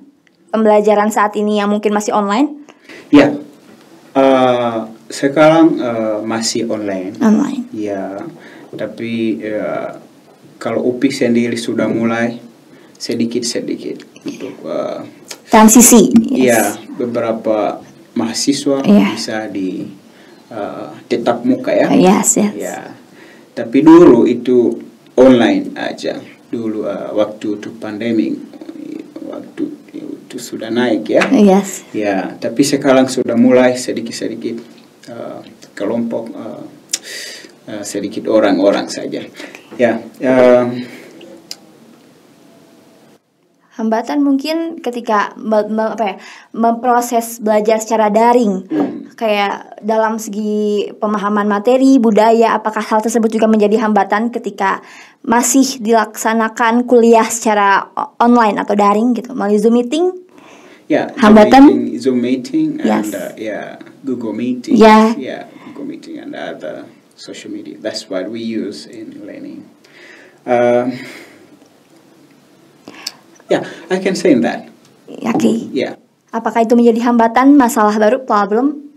[0.54, 2.62] Pembelajaran saat ini yang mungkin masih online?
[3.10, 3.34] Ya,
[4.14, 7.18] uh, sekarang uh, masih online.
[7.18, 7.66] Online.
[7.74, 8.22] Ya,
[8.74, 9.98] tapi uh,
[10.60, 12.36] kalau UPI sendiri sudah mulai
[13.00, 15.00] sedikit-sedikit untuk uh,
[15.48, 16.12] transisi.
[16.28, 16.44] Yes.
[16.44, 16.62] Ya,
[17.00, 17.80] beberapa
[18.12, 19.16] mahasiswa yeah.
[19.16, 19.88] bisa di
[20.52, 21.88] uh, tetap muka ya.
[21.96, 22.52] Yes, yes.
[22.52, 22.92] Ya,
[23.56, 24.76] tapi dulu itu
[25.16, 26.20] online aja.
[26.52, 28.36] Dulu uh, waktu itu pandemi,
[29.24, 29.64] waktu
[29.96, 31.24] itu sudah naik ya.
[31.32, 31.88] Yes.
[31.96, 34.60] Ya, tapi sekarang sudah mulai sedikit-sedikit
[35.08, 35.40] uh,
[35.72, 36.62] kelompok uh,
[37.64, 39.24] uh, sedikit orang-orang saja.
[39.80, 39.96] Ya.
[40.20, 40.84] Uh,
[43.80, 46.16] hambatan mungkin ketika apa ya,
[46.52, 49.16] memproses belajar secara daring hmm.
[49.16, 54.84] kayak dalam segi pemahaman materi budaya apakah hal tersebut juga menjadi hambatan ketika
[55.24, 57.88] masih dilaksanakan kuliah secara
[58.20, 60.12] online atau daring gitu melalui zoom meeting
[60.84, 63.08] ya hambatan zoom meeting, zoom meeting yes.
[63.08, 66.84] and uh, yeah google meeting yeah yeah google meeting and other
[67.16, 69.69] social media that's what we use in learning
[70.46, 70.88] uh,
[73.50, 74.70] Yeah, I can say that.
[75.10, 75.66] Okay.
[75.74, 75.98] Yeah.
[76.30, 78.94] Apakah itu menjadi hambatan, masalah baru, problem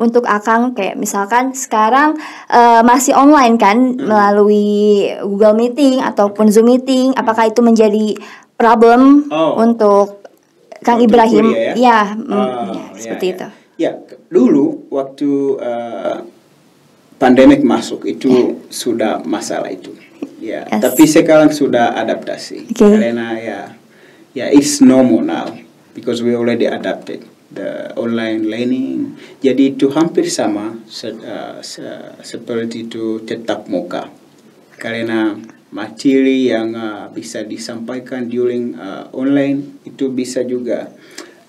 [0.00, 2.16] untuk Akang kayak misalkan sekarang
[2.48, 4.06] uh, masih online kan hmm.
[4.06, 8.16] melalui Google Meeting ataupun Zoom Meeting, apakah itu menjadi
[8.54, 9.60] problem oh.
[9.60, 10.24] untuk
[10.80, 11.46] Kang untuk Ibrahim?
[11.52, 13.46] Kuliah, ya, ya, mm, oh, ya seperti ya, itu.
[13.76, 13.92] Ya,
[14.32, 16.16] dulu waktu uh,
[17.20, 18.48] pandemik masuk itu yeah.
[18.72, 19.92] sudah masalah itu.
[20.40, 20.80] Ya, yes.
[20.80, 22.96] tapi sekarang sudah adaptasi okay.
[22.96, 23.60] karena ya
[24.32, 25.52] yeah, it's normal now
[25.92, 29.18] because we already adapted the online learning.
[29.42, 31.84] Jadi itu hampir sama se uh, se
[32.22, 34.08] seperti itu tetap muka.
[34.80, 35.36] Karena
[35.74, 40.88] materi yang uh, bisa disampaikan during uh, online itu bisa juga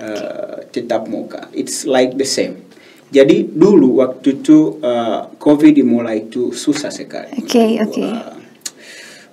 [0.02, 1.48] uh, tetap muka.
[1.54, 2.66] It's like the same.
[3.12, 7.44] Jadi dulu waktu itu uh, COVID dimulai itu susah sekali.
[7.44, 7.92] Oke, okay, oke.
[7.92, 8.10] Okay.
[8.10, 8.41] Uh,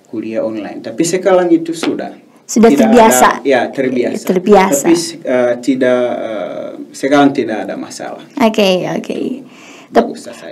[0.09, 0.81] kuliah online.
[0.81, 2.17] Tapi sekarang itu sudah
[2.49, 3.29] sudah tidak terbiasa.
[3.39, 4.25] Ada, ya terbiasa.
[4.25, 4.85] Terbiasa.
[4.89, 8.25] Tapi uh, tidak uh, sekarang tidak ada masalah.
[8.41, 9.03] Oke okay, oke.
[9.05, 9.25] Okay.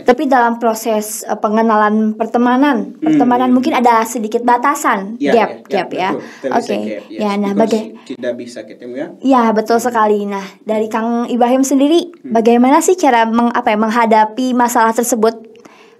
[0.01, 3.05] Tapi dalam proses uh, pengenalan pertemanan, hmm.
[3.05, 6.09] pertemanan mungkin ada sedikit batasan, ya, gap, ya, gap ya.
[6.57, 6.65] Oke.
[6.65, 6.81] Okay.
[7.05, 7.21] Yes.
[7.21, 9.07] Ya, nah bagaimana tidak bisa ketemu ya?
[9.21, 10.25] Ya, betul sekali.
[10.25, 12.33] Nah, dari Kang Ibrahim sendiri, hmm.
[12.33, 15.56] bagaimana sih cara meng, apa ya, menghadapi masalah tersebut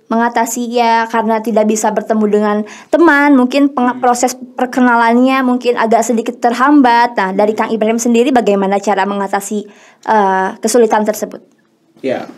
[0.08, 7.20] mengatasi ya karena tidak bisa bertemu dengan teman mungkin proses perkenalannya mungkin agak sedikit terhambat.
[7.20, 9.68] Nah dari Kang Ibrahim sendiri bagaimana cara mengatasi
[10.08, 11.44] uh, kesulitan tersebut?
[12.00, 12.32] Ya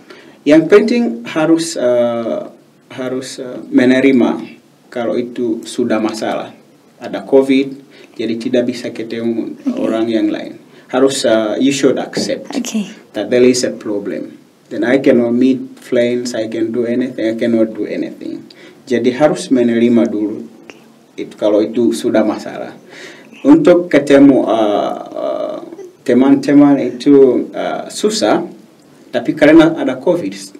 [0.49, 2.49] yang penting harus uh,
[2.89, 4.41] harus uh, menerima
[4.89, 6.58] kalau itu sudah masalah.
[6.99, 7.86] Ada covid
[8.17, 9.77] jadi tidak bisa ketemu okay.
[9.77, 10.58] orang yang lain.
[10.89, 12.89] Harus uh, you should accept okay.
[13.13, 14.41] that there is a problem.
[14.73, 18.46] Then I cannot meet friends, I can do anything, I cannot do anything.
[18.86, 20.46] Jadi harus menerima dulu
[21.20, 22.76] itu kalau itu sudah masalah.
[23.44, 24.44] Untuk ketemu
[26.04, 28.44] teman-teman uh, uh, itu uh, susah,
[29.12, 30.59] tapi karena ada COVID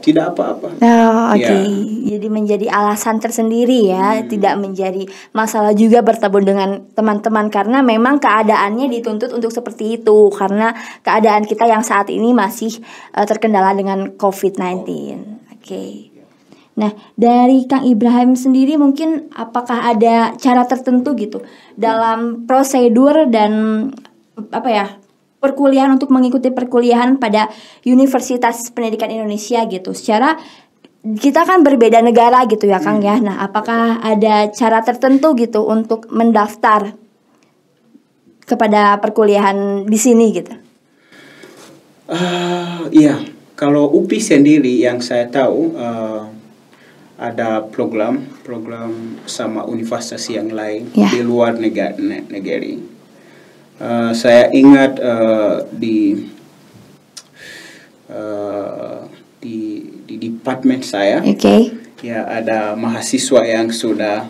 [0.00, 0.78] tidak apa-apa.
[0.78, 1.42] Oh, oke.
[1.42, 1.64] Okay.
[1.66, 2.16] Ya.
[2.16, 4.30] Jadi menjadi alasan tersendiri ya, hmm.
[4.30, 5.02] tidak menjadi
[5.34, 11.66] masalah juga bertemu dengan teman-teman karena memang keadaannya dituntut untuk seperti itu karena keadaan kita
[11.66, 12.78] yang saat ini masih
[13.18, 14.86] uh, terkendala dengan COVID-19.
[14.86, 15.60] Oke.
[15.60, 15.92] Okay.
[16.76, 21.40] Nah, dari Kang Ibrahim sendiri mungkin apakah ada cara tertentu gitu
[21.72, 23.52] dalam prosedur dan
[24.52, 24.86] apa ya
[25.40, 27.48] perkuliahan untuk mengikuti perkuliahan pada
[27.84, 29.92] Universitas Pendidikan Indonesia gitu.
[29.92, 30.36] Secara
[31.06, 33.22] kita kan berbeda negara gitu ya Kang ya.
[33.22, 36.98] Nah, apakah ada cara tertentu gitu untuk mendaftar
[38.42, 40.54] kepada perkuliahan di sini gitu?
[42.06, 43.18] Uh, iya,
[43.58, 46.30] kalau UPI sendiri yang saya tahu uh,
[47.16, 51.08] ada program program sama universitas yang lain yeah.
[51.08, 51.96] di luar negara
[52.28, 52.95] negeri
[53.80, 56.28] uh, saya ingat uh, di
[58.10, 59.08] uh,
[59.40, 59.58] di
[60.06, 61.72] di departemen saya okay.
[62.00, 64.28] ya ada mahasiswa yang sudah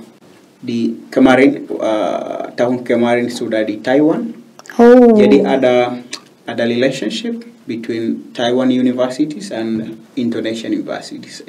[0.63, 4.35] di kemarin uh, tahun kemarin sudah di Taiwan
[4.81, 5.15] oh.
[5.15, 6.01] jadi ada
[6.47, 11.43] ada relationship between Taiwan universities and Indonesian universities,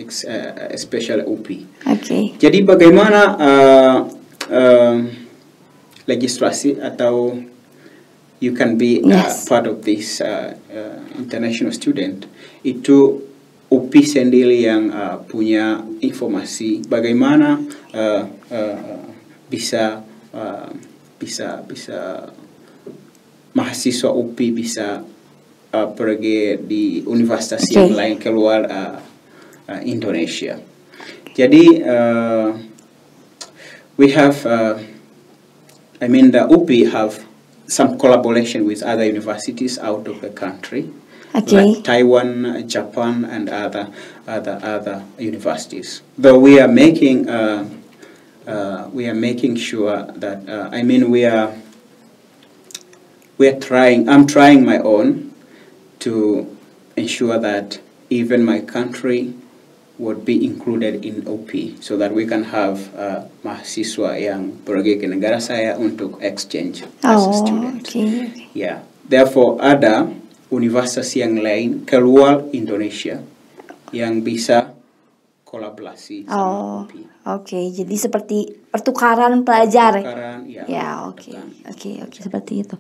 [0.74, 1.46] especially UP.
[1.86, 2.34] Okay.
[2.42, 3.98] Jadi bagaimana uh,
[4.50, 4.98] uh,
[6.10, 7.38] legislasi atau
[8.40, 9.46] you can be yes.
[9.50, 12.30] part of this uh, uh, international student
[12.62, 13.26] itu
[13.68, 17.60] UPI sendiri yang uh, punya informasi bagaimana
[17.92, 18.24] uh,
[18.54, 19.04] uh,
[19.52, 20.72] bisa uh,
[21.20, 22.32] bisa bisa
[23.58, 25.02] mahasiswa UPI bisa
[25.74, 27.76] uh, pergi di universitas okay.
[27.76, 29.02] yang lain keluar uh,
[29.68, 30.62] uh, Indonesia.
[31.38, 32.54] Jadi uh,
[33.98, 34.78] we have, uh,
[36.02, 37.22] I mean the UPI have
[37.68, 40.92] some collaboration with other universities out of the country.
[41.36, 41.64] Okay.
[41.64, 43.92] Like Taiwan, Japan, and other
[44.26, 46.02] other other universities.
[46.18, 47.70] Though we are making uh,
[48.48, 51.54] uh, we are making sure that uh, I mean we are
[53.38, 54.10] we are trying.
[54.10, 55.34] I'm trying my own
[56.00, 56.58] to
[56.96, 59.36] ensure that even my country
[59.98, 65.10] would be included in OP so that we can have uh, mahasiswa yang pergi ke
[65.10, 67.82] negara saya untuk exchange oh, as a oh, student.
[67.82, 68.50] Okay.
[68.54, 68.86] Yeah.
[69.10, 70.06] Therefore ada
[70.54, 73.20] universitas yang lain keluar Indonesia
[73.90, 74.78] yang bisa
[75.48, 77.66] kolaborasi sama oh, Oke, okay.
[77.76, 80.00] jadi seperti pertukaran pelajar.
[80.00, 80.64] Pertukaran, ya.
[80.64, 81.36] Ya, oke.
[81.68, 82.76] Oke, oke seperti itu.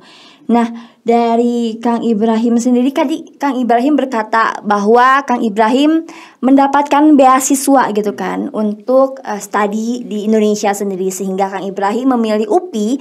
[0.47, 6.07] Nah, dari Kang Ibrahim sendiri tadi Kang Ibrahim berkata bahwa Kang Ibrahim
[6.39, 12.99] mendapatkan beasiswa gitu kan untuk uh, studi di Indonesia sendiri sehingga Kang Ibrahim memilih UPI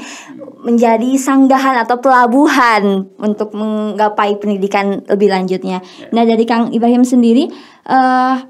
[0.67, 5.79] menjadi sanggahan atau pelabuhan untuk menggapai pendidikan lebih lanjutnya.
[5.83, 6.07] Ya.
[6.11, 7.47] Nah, dari Kang Ibrahim sendiri
[7.87, 8.43] uh,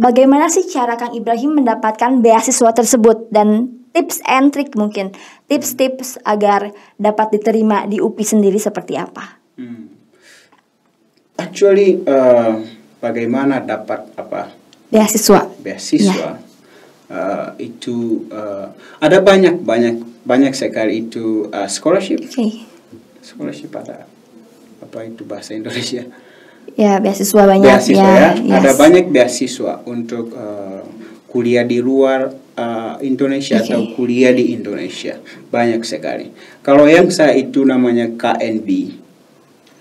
[0.00, 5.12] bagaimana sih cara Kang Ibrahim mendapatkan beasiswa tersebut dan tips and trick mungkin
[5.48, 9.40] tips-tips agar dapat diterima di UPI sendiri seperti apa?
[9.58, 9.90] Hmm.
[11.38, 12.62] Actually, uh,
[12.98, 14.50] bagaimana dapat apa?
[14.90, 15.46] Beasiswa.
[15.62, 16.38] Beasiswa.
[16.38, 16.46] Yeah.
[17.08, 18.68] Uh, itu uh,
[19.00, 19.96] ada banyak banyak
[20.28, 22.20] banyak sekali itu uh, scholarship.
[22.20, 22.68] Okay.
[23.24, 24.04] Scholarship ada
[24.82, 26.04] apa itu bahasa Indonesia?
[26.76, 27.64] Ya beasiswa banyak.
[27.64, 28.12] Beasiswa ya.
[28.12, 28.30] ya.
[28.36, 28.60] Yes.
[28.60, 30.84] Ada banyak beasiswa untuk uh,
[31.32, 33.70] kuliah di luar uh, Indonesia okay.
[33.70, 36.26] atau kuliah di Indonesia banyak sekali.
[36.66, 38.68] Kalau yang saya itu namanya KNB.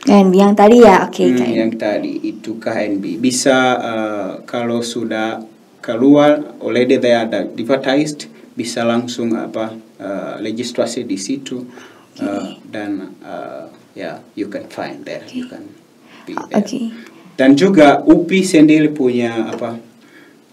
[0.06, 1.20] KNB yang tadi ya, oke.
[1.20, 5.42] Okay, hmm, yang tadi itu KNB bisa uh, kalau sudah
[5.82, 11.62] keluar oleh dia ada advertised bisa langsung apa uh, legislasi di situ
[12.18, 12.26] okay.
[12.26, 15.44] uh, dan uh, ya yeah, you can find there, okay.
[15.44, 15.66] you can
[16.24, 16.62] be there.
[16.63, 16.94] Okay.
[17.38, 19.78] Dan juga UPI sendiri punya apa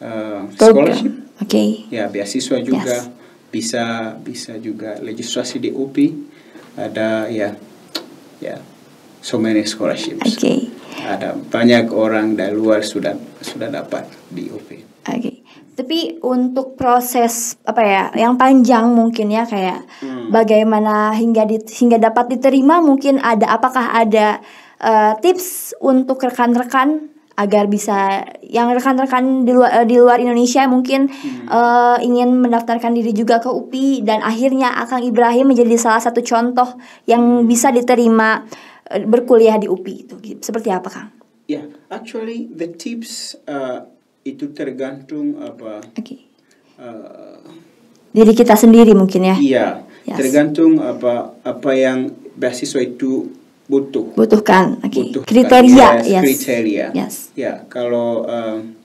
[0.04, 1.23] uh, scholarship.
[1.42, 1.50] Oke.
[1.50, 1.68] Okay.
[1.90, 3.10] Ya, beasiswa juga yes.
[3.50, 3.84] bisa
[4.22, 6.08] bisa juga legislasi di UPI
[6.74, 7.54] ada ya
[8.42, 8.58] ya
[9.24, 10.22] so many scholarships.
[10.22, 10.38] Oke.
[10.38, 10.58] Okay.
[11.04, 14.78] Ada banyak orang dari luar sudah sudah dapat di UPI.
[15.10, 15.18] Oke.
[15.18, 15.36] Okay.
[15.74, 20.30] Tapi untuk proses apa ya yang panjang mungkin ya kayak hmm.
[20.30, 24.38] bagaimana hingga di, hingga dapat diterima mungkin ada apakah ada
[24.78, 31.50] uh, tips untuk rekan-rekan agar bisa yang rekan-rekan di luar di luar Indonesia mungkin hmm.
[31.50, 36.78] uh, ingin mendaftarkan diri juga ke UPI dan akhirnya Akang Ibrahim menjadi salah satu contoh
[37.10, 38.46] yang bisa diterima
[38.90, 41.08] uh, berkuliah di UPI itu seperti apa Kang?
[41.44, 43.84] Ya, yeah, actually the tips uh,
[44.22, 45.82] itu tergantung apa?
[45.82, 46.00] Oke.
[46.00, 46.18] Okay.
[46.78, 47.42] Uh,
[48.14, 49.36] diri kita sendiri mungkin ya?
[49.36, 49.66] Iya,
[50.06, 50.16] yes.
[50.16, 53.26] tergantung apa apa yang beasiswa itu
[53.64, 55.08] butuh butuhkan okay.
[55.08, 56.22] butuhkan kriteria yes, yes.
[56.22, 58.76] kriteria yes ya kalau um,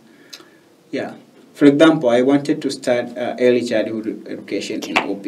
[0.87, 1.11] ya yeah.
[1.51, 5.27] for example I wanted to start uh, early childhood education in OP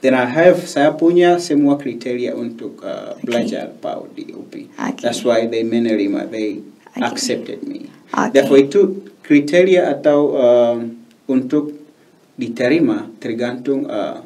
[0.00, 3.24] then I have saya punya semua kriteria untuk uh, okay.
[3.28, 4.96] belajar PAUD di OP okay.
[4.96, 6.64] that's why they menerima they
[6.96, 7.04] okay.
[7.04, 8.32] accepted me okay.
[8.32, 10.78] therefore itu kriteria atau um,
[11.28, 11.76] untuk
[12.40, 14.24] diterima tergantung uh,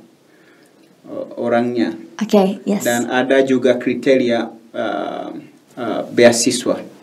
[1.38, 2.86] orangnya Oke, okay, yes.
[2.86, 5.30] Dan ada juga kriteria uh,
[5.74, 6.94] uh, beasiswa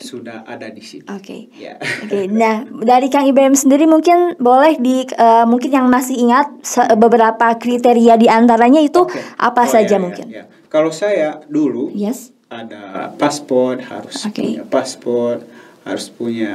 [0.00, 1.04] sudah ada di sini.
[1.12, 1.20] Oke.
[1.20, 1.40] Okay.
[1.60, 1.76] Ya.
[1.76, 1.76] Yeah.
[1.76, 2.08] Oke.
[2.08, 2.24] Okay.
[2.40, 6.48] Nah, dari Kang Ibrahim sendiri mungkin boleh di uh, mungkin yang masih ingat
[6.96, 9.20] beberapa kriteria di antaranya itu okay.
[9.36, 10.26] apa oh, saja ya, mungkin?
[10.32, 10.68] Ya, ya.
[10.72, 12.32] Kalau saya dulu yes.
[12.48, 14.56] ada paspor harus okay.
[14.56, 15.44] punya paspor,
[15.84, 16.54] harus punya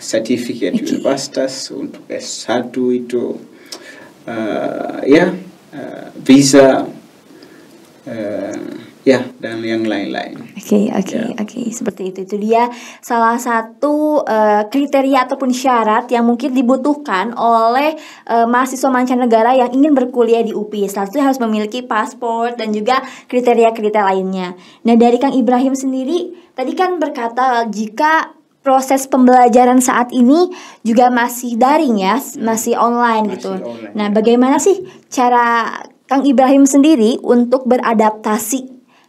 [0.00, 0.82] sertifikat okay.
[0.88, 3.36] universitas untuk S1 itu
[4.28, 5.32] uh, ya
[5.72, 6.84] uh, visa
[8.04, 8.68] uh,
[9.08, 10.36] ya dan yang lain-lain.
[10.52, 11.24] Oke okay, oke okay, ya.
[11.32, 11.66] oke okay.
[11.72, 12.68] seperti itu itu dia
[13.00, 17.96] salah satu uh, kriteria ataupun syarat yang mungkin dibutuhkan oleh
[18.28, 20.92] uh, mahasiswa mancanegara yang ingin berkuliah di UPI.
[20.92, 23.00] Salah satu harus memiliki paspor dan juga
[23.32, 24.52] kriteria-kriteria lainnya.
[24.84, 30.52] Nah dari Kang Ibrahim sendiri tadi kan berkata jika proses pembelajaran saat ini
[30.84, 33.52] juga masih daring ya, masih online masih gitu.
[33.56, 33.94] Online.
[33.96, 38.68] Nah, bagaimana sih cara Kang Ibrahim sendiri untuk beradaptasi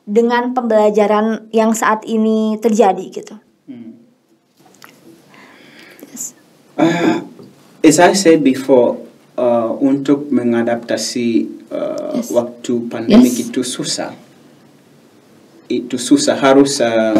[0.09, 3.35] dengan pembelajaran yang saat ini terjadi gitu?
[3.69, 3.95] Hmm.
[6.09, 6.33] Yes.
[6.75, 7.23] Uh,
[7.85, 9.09] as I said before,
[9.39, 12.35] uh, untuk mengadaptasi uh, yes.
[12.35, 13.47] waktu pandemi yes.
[13.47, 14.12] itu susah.
[15.69, 17.15] Itu susah harus uh,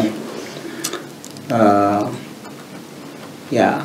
[1.48, 1.89] uh,
[3.50, 3.84] ya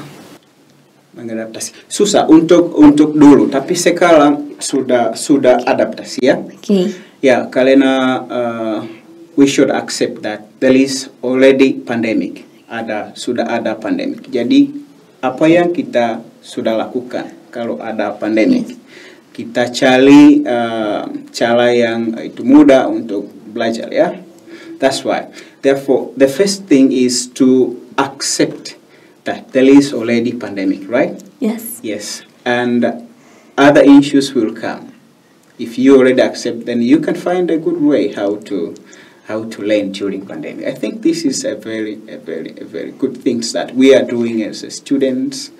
[1.15, 1.87] mengadaptasi.
[1.87, 6.35] Susah untuk untuk dulu, tapi sekarang sudah sudah adaptasi ya.
[6.39, 6.91] Okay.
[7.23, 8.79] Ya, karena uh,
[9.39, 12.43] we should accept that there is already pandemic.
[12.67, 14.27] Ada sudah ada pandemic.
[14.29, 14.69] Jadi
[15.23, 18.75] apa yang kita sudah lakukan kalau ada pandemic?
[19.31, 24.15] Kita cari uh, cara yang itu mudah untuk belajar ya.
[24.77, 25.31] That's why.
[25.63, 28.75] Therefore, the first thing is to accept
[29.25, 31.21] that there is already pandemic, right?
[31.39, 31.79] Yes.
[31.83, 32.23] Yes.
[32.45, 33.09] And
[33.57, 34.93] other issues will come.
[35.57, 38.75] If you already accept, then you can find a good way how to
[39.27, 40.67] how to learn during pandemic.
[40.67, 44.03] I think this is a very a very a very good things that we are
[44.03, 45.51] doing as students,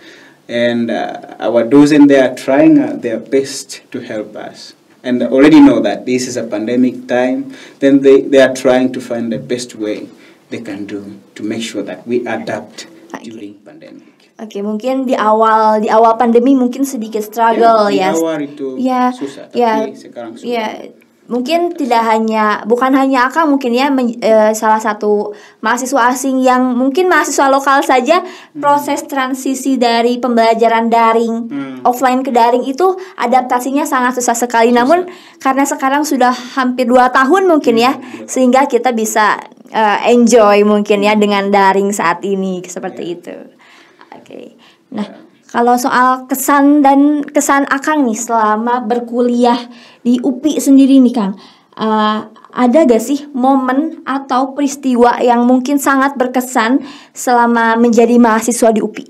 [0.47, 4.73] and uh, our docents they are trying uh, their best to help us.
[5.03, 8.99] And already know that this is a pandemic time, then they, they are trying to
[8.99, 10.09] find the best way
[10.49, 12.87] they can do to make sure that we adapt
[13.23, 14.15] during pandemic.
[14.35, 18.11] Oke, okay, mungkin di awal di awal pandemi mungkin sedikit struggle ya.
[18.11, 20.35] Di awal itu ya, susah, tapi ya, sekarang.
[20.43, 20.67] Ya,
[21.25, 25.33] mungkin tidak hanya bukan hanya akan mungkin ya men, e, salah satu
[25.65, 28.61] mahasiswa asing yang mungkin mahasiswa lokal saja hmm.
[28.61, 31.75] proses transisi dari pembelajaran daring hmm.
[31.81, 34.69] offline ke daring itu adaptasinya sangat susah sekali.
[34.69, 34.85] Susah.
[34.85, 34.99] Namun
[35.41, 38.29] karena sekarang sudah hampir dua tahun mungkin ya hmm.
[38.29, 39.41] sehingga kita bisa
[39.73, 43.15] uh, enjoy mungkin ya dengan daring saat ini seperti yeah.
[43.17, 43.37] itu.
[44.13, 44.21] Oke.
[44.21, 44.47] Okay.
[44.93, 45.24] Nah,
[45.55, 49.71] kalau soal kesan dan kesan Akang nih selama berkuliah
[50.03, 51.39] di UPI sendiri nih Kang.
[51.79, 56.83] Uh, ada gak sih momen atau peristiwa yang mungkin sangat berkesan
[57.15, 59.07] selama menjadi mahasiswa di UPI?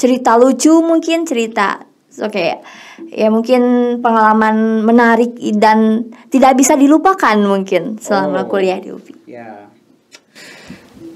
[0.00, 2.60] Cerita lucu mungkin, cerita oke okay,
[3.08, 3.62] ya mungkin
[4.04, 9.28] pengalaman menarik dan tidak bisa dilupakan mungkin selama oh, kuliah di UPI.
[9.28, 9.61] Ya,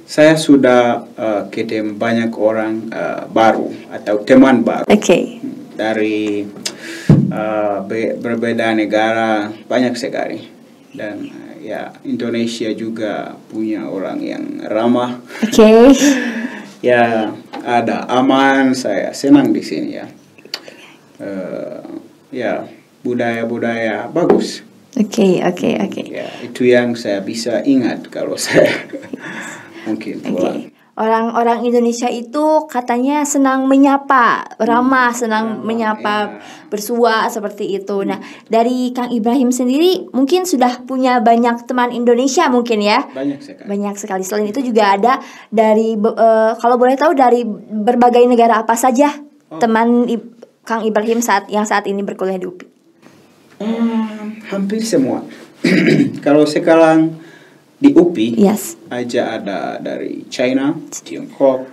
[0.07, 4.87] saya sudah uh, ketemu banyak orang uh, baru atau teman baru.
[4.87, 5.42] Okay.
[5.75, 6.47] Dari
[7.35, 10.47] uh, be berbeda negara banyak sekali
[10.95, 15.19] dan uh, ya Indonesia juga punya orang yang ramah.
[15.42, 15.59] Oke.
[15.59, 15.85] Okay.
[16.95, 17.35] ya
[17.66, 20.07] ada aman saya senang di sini ya
[21.19, 21.83] uh,
[22.31, 22.62] ya
[23.03, 24.62] budaya-budaya bagus.
[24.97, 25.92] Oke, okay, oke, okay, oke.
[25.92, 26.07] Okay.
[26.09, 28.73] Ya, itu yang saya bisa ingat kalau saya
[29.87, 30.77] mungkin okay.
[30.96, 36.40] Orang-orang Indonesia itu katanya senang menyapa, ramah, hmm, senang ramah, menyapa, ya.
[36.72, 38.01] bersua seperti itu.
[38.01, 38.16] Nah,
[38.49, 43.05] dari Kang Ibrahim sendiri mungkin sudah punya banyak teman Indonesia mungkin ya?
[43.12, 43.68] Banyak sekali.
[43.68, 44.22] Banyak sekali.
[44.25, 45.20] Selain itu juga ada
[45.53, 49.12] dari uh, kalau boleh tahu dari berbagai negara apa saja
[49.53, 49.61] oh.
[49.61, 50.09] teman
[50.64, 52.66] Kang Ibrahim saat yang saat ini berkuliah di UPI?
[53.61, 55.29] Hmm, hampir semua.
[56.25, 57.26] Kalau sekarang
[57.77, 58.81] di UPI yes.
[58.89, 61.69] aja ada dari China, Tiongkok,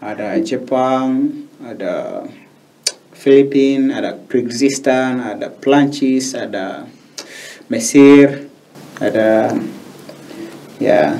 [0.00, 1.28] ada Jepang,
[1.60, 2.24] ada
[3.12, 6.88] Filipina, ada Kyrgyzstan, ada Prancis, ada
[7.68, 8.48] Mesir,
[9.00, 9.52] ada
[10.80, 11.16] ya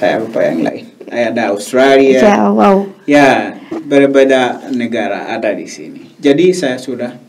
[0.00, 0.84] saya lupa yang lain.
[1.10, 2.24] Ada Australia.
[2.24, 2.88] Ya, wow.
[3.04, 6.16] Ya, berbeda negara ada di sini.
[6.16, 7.19] Jadi saya sudah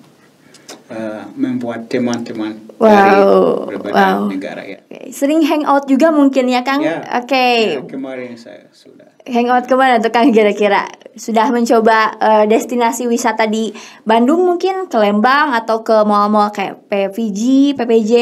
[0.91, 2.87] uh, membuat teman-teman wow.
[2.91, 3.23] dari
[3.71, 4.19] berbeda wow.
[4.27, 4.79] negara ya.
[4.85, 5.09] Okay.
[5.15, 6.83] Sering hangout juga mungkin ya Kang?
[6.83, 7.31] Ya, Oke.
[7.31, 7.57] Okay.
[7.79, 9.07] Ya, kemarin saya sudah.
[9.23, 10.85] Hangout ke mana tuh Kang kira-kira?
[11.15, 13.71] Sudah mencoba uh, destinasi wisata di
[14.03, 18.13] Bandung mungkin ke Lembang atau ke mall-mall kayak PVG, PPJ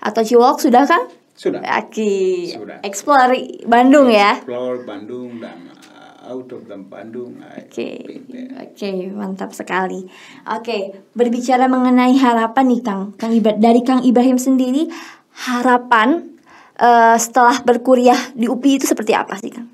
[0.00, 1.04] atau Ciwok sudah Kang?
[1.36, 1.64] Sudah.
[1.80, 2.52] Oke.
[2.52, 2.84] Sudah.
[2.84, 4.40] Explore Bandung ya.
[4.44, 5.79] Explore Bandung dan
[6.30, 7.42] out of the Bandung.
[7.42, 7.94] Oke, okay.
[8.54, 10.06] oke, okay, mantap sekali.
[10.46, 10.82] Oke, okay.
[11.10, 14.86] berbicara mengenai harapan nih Kang, Kang Ibrahim dari Kang Ibrahim sendiri,
[15.50, 16.38] harapan
[16.78, 19.66] uh, setelah berkuliah di UPI itu seperti apa sih Kang?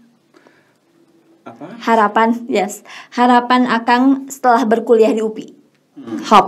[1.44, 1.76] Apa?
[1.84, 2.80] Harapan, yes,
[3.12, 5.52] harapan Akang setelah berkuliah di UPI.
[6.00, 6.18] Hmm.
[6.32, 6.46] Hop.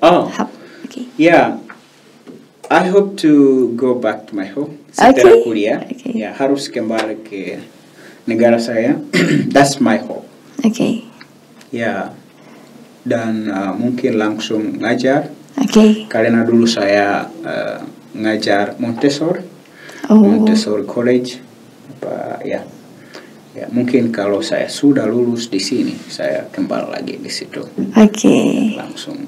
[0.00, 0.24] Oh.
[0.40, 0.48] Hop.
[0.88, 0.88] Oke.
[0.88, 1.04] Okay.
[1.20, 1.60] Yeah.
[2.70, 5.42] I hope to go back to my home setelah okay.
[5.42, 5.78] kuliah.
[5.90, 6.22] Okay.
[6.22, 7.58] Ya harus kembali ke
[8.24, 8.98] negara saya.
[9.54, 10.26] That's my hope.
[10.60, 10.72] Oke.
[10.74, 10.92] Okay.
[11.70, 12.12] Ya,
[13.06, 15.30] dan uh, mungkin langsung ngajar.
[15.60, 15.70] Oke.
[15.70, 15.90] Okay.
[16.10, 17.78] Karena dulu saya uh,
[18.16, 19.44] ngajar Montessori,
[20.10, 20.18] oh.
[20.20, 21.30] Montessori College,
[21.96, 22.62] apa ya.
[23.50, 27.66] Ya, mungkin kalau saya sudah lulus di sini, saya kembali lagi di situ.
[27.98, 28.14] Oke.
[28.14, 28.78] Okay.
[28.78, 29.26] Langsung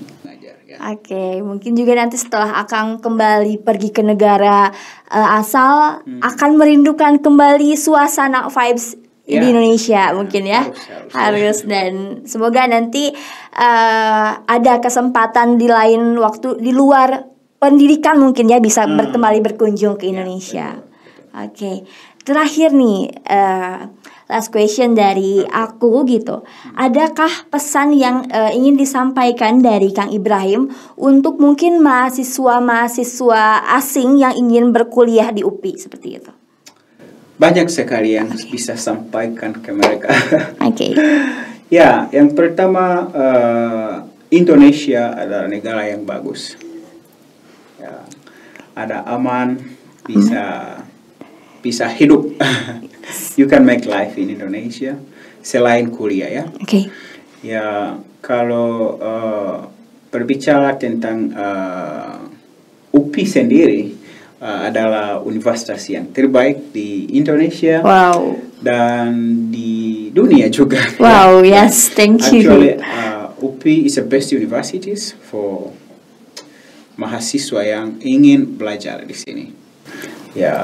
[0.78, 4.70] Oke, okay, mungkin juga nanti setelah Akang kembali pergi ke negara
[5.10, 6.20] uh, asal hmm.
[6.22, 8.96] akan merindukan kembali suasana vibes
[9.26, 11.92] ya, di Indonesia mungkin ya harus, harus, harus dan
[12.26, 13.10] semoga nanti
[13.54, 18.98] uh, ada kesempatan di lain waktu di luar pendidikan mungkin ya bisa hmm.
[18.98, 20.68] berkembali berkunjung ke ya, Indonesia.
[20.74, 20.90] Ya,
[21.32, 21.76] Oke, okay.
[22.28, 23.88] terakhir nih uh,
[24.30, 26.46] last question dari aku gitu.
[26.76, 34.70] Adakah pesan yang uh, ingin disampaikan dari Kang Ibrahim untuk mungkin mahasiswa-mahasiswa asing yang ingin
[34.70, 36.32] berkuliah di UPI seperti itu?
[37.42, 38.46] banyak sekali yang okay.
[38.54, 40.06] bisa sampaikan ke mereka.
[40.62, 40.62] Oke.
[40.62, 40.92] okay.
[41.72, 43.92] ya, yang pertama uh,
[44.30, 46.54] Indonesia adalah negara yang bagus.
[47.82, 48.06] Ya,
[48.78, 49.58] ada aman,
[50.06, 50.86] bisa hmm.
[51.66, 52.30] bisa hidup.
[53.36, 54.98] you can make life in Indonesia
[55.42, 56.44] selain kuliah ya.
[56.58, 56.66] Oke.
[56.66, 56.84] Okay.
[57.42, 59.66] Ya, kalau uh,
[60.14, 62.30] berbicara tentang uh,
[62.94, 63.82] UPI sendiri,
[64.42, 68.34] uh, adalah universitas yang terbaik di Indonesia wow.
[68.58, 69.10] dan
[69.54, 70.82] di dunia juga.
[70.98, 72.42] Wow, yes, thank you.
[72.50, 75.70] Actually, uh, UPI is the best universities for
[76.98, 79.46] mahasiswa yang ingin belajar di sini.
[80.32, 80.62] Ya, yeah,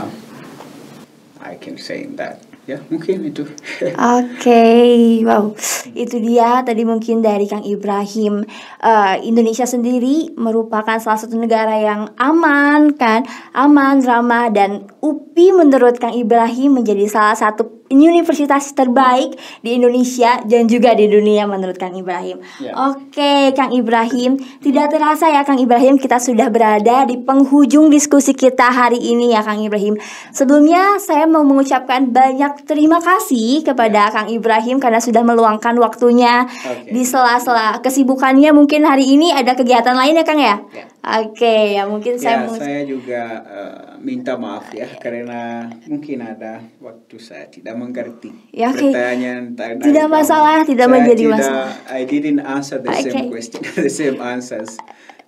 [1.42, 2.42] I can say that.
[2.68, 3.48] Ya mungkin itu.
[3.48, 5.24] Oke okay.
[5.24, 5.56] wow.
[5.96, 8.44] Itu dia tadi mungkin dari Kang Ibrahim.
[8.84, 13.24] Uh, Indonesia sendiri merupakan salah satu negara yang aman kan?
[13.56, 20.68] Aman ramah dan UPI menurut Kang Ibrahim menjadi salah satu universitas terbaik di Indonesia dan
[20.68, 22.40] juga di dunia menurut Kang Ibrahim.
[22.60, 22.76] Yeah.
[22.76, 28.68] Oke, Kang Ibrahim, tidak terasa ya Kang Ibrahim kita sudah berada di penghujung diskusi kita
[28.68, 29.96] hari ini ya Kang Ibrahim.
[30.32, 34.14] Sebelumnya saya mau mengucapkan banyak terima kasih kepada yeah.
[34.14, 36.92] Kang Ibrahim karena sudah meluangkan waktunya okay.
[36.92, 40.56] di sela-sela kesibukannya mungkin hari ini ada kegiatan lain ya Kang ya.
[40.72, 40.88] Yeah.
[41.08, 47.16] Oke, ya mungkin saya ya, saya juga uh, minta maaf ya karena mungkin ada waktu
[47.18, 48.90] saya tidak mengerti ya, okay.
[48.90, 51.70] pertanyaan tidak masalah, tidak saya menjadi tidak, masalah.
[51.90, 53.10] I didn't answer the okay.
[53.10, 54.78] same question, the same answers.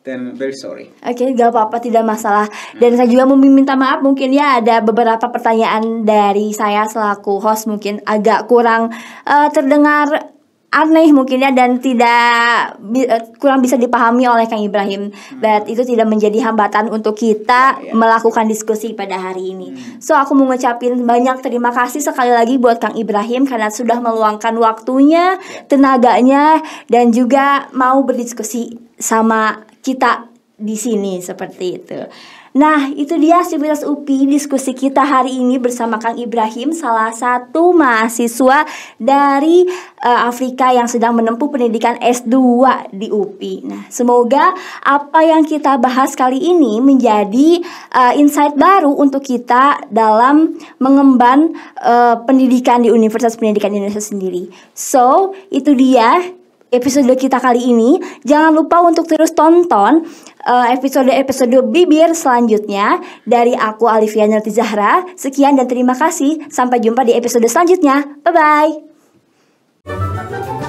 [0.01, 0.89] Then very sorry.
[1.05, 2.49] Oke, okay, gak apa-apa, tidak masalah.
[2.81, 7.69] Dan saya juga mau minta maaf mungkin ya ada beberapa pertanyaan dari saya selaku host
[7.69, 8.89] mungkin agak kurang
[9.29, 10.33] uh, terdengar
[10.71, 15.11] aneh mungkin ya dan tidak eh, kurang bisa dipahami oleh Kang Ibrahim.
[15.11, 15.43] Hmm.
[15.43, 17.93] But itu tidak menjadi hambatan untuk kita ya, ya.
[17.93, 19.75] melakukan diskusi pada hari ini.
[19.75, 19.99] Hmm.
[19.99, 24.55] So aku mau ngucapin banyak terima kasih sekali lagi buat Kang Ibrahim karena sudah meluangkan
[24.63, 25.67] waktunya, ya.
[25.67, 31.99] tenaganya dan juga mau berdiskusi sama kita di sini seperti itu.
[32.51, 38.67] Nah, itu dia aktivitas UPI diskusi kita hari ini bersama Kang Ibrahim, salah satu mahasiswa
[38.99, 39.71] dari
[40.03, 42.35] uh, Afrika yang sedang menempuh pendidikan S2
[42.91, 43.55] di UPI.
[43.71, 44.51] Nah, semoga
[44.83, 47.63] apa yang kita bahas kali ini menjadi
[47.95, 54.51] uh, insight baru untuk kita dalam mengemban uh, pendidikan di Universitas Pendidikan Indonesia sendiri.
[54.75, 56.35] So, itu dia
[56.71, 57.99] episode kita kali ini.
[58.23, 60.07] Jangan lupa untuk terus tonton
[60.47, 65.05] episode-episode uh, bibir selanjutnya dari aku Alivia Nerti Zahra.
[65.17, 66.49] Sekian dan terima kasih.
[66.49, 68.21] Sampai jumpa di episode selanjutnya.
[68.25, 68.33] Bye
[69.85, 70.60] bye.